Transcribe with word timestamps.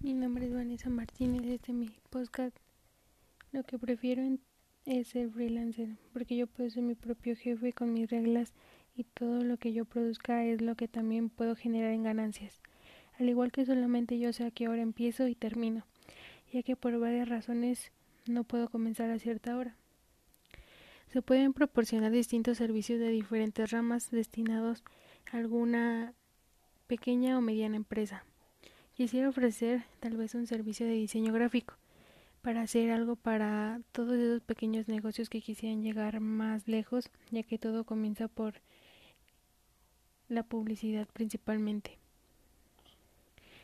Mi 0.00 0.14
nombre 0.14 0.46
es 0.46 0.54
Vanessa 0.54 0.90
Martínez, 0.90 1.44
este 1.44 1.72
es 1.72 1.76
mi 1.76 1.90
podcast. 2.08 2.56
Lo 3.50 3.64
que 3.64 3.80
prefiero 3.80 4.22
es 4.86 5.08
ser 5.08 5.28
freelancer, 5.28 5.96
porque 6.12 6.36
yo 6.36 6.46
puedo 6.46 6.70
ser 6.70 6.84
mi 6.84 6.94
propio 6.94 7.34
jefe 7.34 7.72
con 7.72 7.92
mis 7.92 8.08
reglas 8.08 8.54
y 8.94 9.02
todo 9.02 9.42
lo 9.42 9.56
que 9.56 9.72
yo 9.72 9.86
produzca 9.86 10.44
es 10.44 10.62
lo 10.62 10.76
que 10.76 10.86
también 10.86 11.30
puedo 11.30 11.56
generar 11.56 11.90
en 11.90 12.04
ganancias. 12.04 12.60
Al 13.18 13.28
igual 13.28 13.50
que 13.50 13.66
solamente 13.66 14.20
yo 14.20 14.32
sé 14.32 14.44
a 14.44 14.52
qué 14.52 14.68
hora 14.68 14.82
empiezo 14.82 15.26
y 15.26 15.34
termino, 15.34 15.84
ya 16.52 16.62
que 16.62 16.76
por 16.76 16.96
varias 17.00 17.28
razones 17.28 17.90
no 18.24 18.44
puedo 18.44 18.68
comenzar 18.68 19.10
a 19.10 19.18
cierta 19.18 19.56
hora. 19.56 19.74
Se 21.08 21.22
pueden 21.22 21.52
proporcionar 21.52 22.12
distintos 22.12 22.58
servicios 22.58 23.00
de 23.00 23.08
diferentes 23.08 23.68
ramas 23.72 24.12
destinados 24.12 24.84
a 25.32 25.38
alguna 25.38 26.14
pequeña 26.86 27.36
o 27.36 27.40
mediana 27.40 27.74
empresa. 27.74 28.24
Quisiera 28.98 29.28
ofrecer 29.28 29.84
tal 30.00 30.16
vez 30.16 30.34
un 30.34 30.48
servicio 30.48 30.84
de 30.84 30.94
diseño 30.94 31.32
gráfico 31.32 31.74
para 32.42 32.62
hacer 32.62 32.90
algo 32.90 33.14
para 33.14 33.80
todos 33.92 34.18
esos 34.18 34.42
pequeños 34.42 34.88
negocios 34.88 35.30
que 35.30 35.40
quisieran 35.40 35.84
llegar 35.84 36.18
más 36.18 36.66
lejos, 36.66 37.08
ya 37.30 37.44
que 37.44 37.58
todo 37.58 37.84
comienza 37.84 38.26
por 38.26 38.54
la 40.28 40.42
publicidad 40.42 41.06
principalmente. 41.12 41.96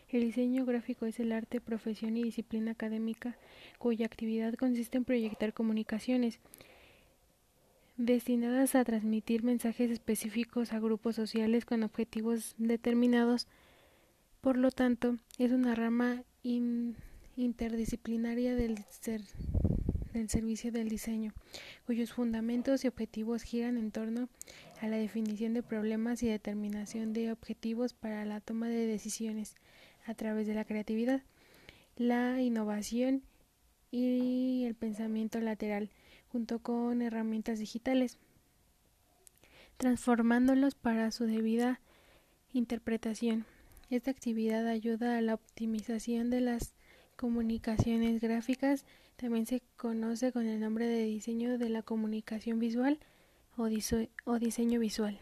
El 0.09 0.21
diseño 0.21 0.65
gráfico 0.65 1.05
es 1.05 1.19
el 1.19 1.33
arte, 1.33 1.61
profesión 1.61 2.17
y 2.17 2.23
disciplina 2.23 2.71
académica 2.71 3.37
cuya 3.79 4.07
actividad 4.07 4.55
consiste 4.55 4.99
en 4.99 5.05
proyectar 5.05 5.53
comunicaciones 5.53 6.39
destinadas 7.97 8.77
a 8.77 8.85
transmitir 8.85 9.43
mensajes 9.43 9.91
específicos 9.91 10.73
a 10.73 10.79
grupos 10.79 11.17
sociales 11.17 11.65
con 11.65 11.83
objetivos 11.83 12.55
determinados 12.57 13.49
por 14.45 14.57
lo 14.59 14.71
tanto, 14.71 15.17
es 15.39 15.51
una 15.53 15.75
rama 15.75 16.23
interdisciplinaria 16.43 18.55
del, 18.55 18.85
del 20.13 20.29
servicio 20.29 20.71
del 20.71 20.91
diseño, 20.91 21.33
cuyos 21.87 22.13
fundamentos 22.13 22.85
y 22.85 22.89
objetivos 22.89 23.43
giran 23.43 23.79
en 23.79 23.91
torno 23.91 24.29
a 24.83 24.89
la 24.89 24.99
definición 24.99 25.55
de 25.55 25.63
problemas 25.63 26.23
y 26.23 26.29
determinación 26.29 27.15
de 27.15 27.33
objetivos 27.33 27.95
para 27.95 28.27
la 28.27 28.43
toma 28.43 28.69
de 28.69 28.87
decisiones 28.87 29.57
a 30.05 30.13
través 30.13 30.47
de 30.47 30.53
la 30.53 30.67
creatividad, 30.67 31.23
la 31.97 32.43
innovación 32.43 33.23
y 33.91 34.65
el 34.67 34.75
pensamiento 34.75 35.41
lateral, 35.41 35.89
junto 36.29 36.59
con 36.59 37.01
herramientas 37.01 37.61
digitales, 37.61 38.19
transformándolos 39.79 40.75
para 40.75 41.11
su 41.13 41.25
debida 41.25 41.81
interpretación. 42.53 43.47
Esta 43.91 44.11
actividad 44.11 44.67
ayuda 44.67 45.19
a 45.19 45.21
la 45.21 45.35
optimización 45.35 46.31
de 46.31 46.41
las 46.41 46.75
comunicaciones 47.17 48.21
gráficas. 48.21 48.85
También 49.17 49.47
se 49.47 49.63
conoce 49.77 50.33
con 50.33 50.47
el 50.47 50.61
nombre 50.61 50.87
de 50.87 51.05
diseño 51.05 51.59
de 51.59 51.69
la 51.69 51.83
comunicación 51.83 52.59
visual 52.59 52.99
o, 53.57 53.69
diseño 54.39 54.81
visual. 54.81 55.21